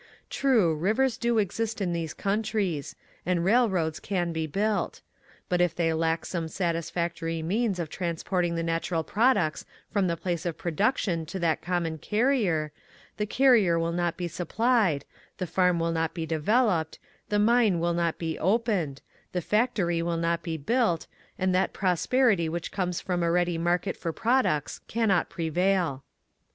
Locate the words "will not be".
13.77-14.27, 15.77-16.25, 17.79-18.39, 20.01-20.57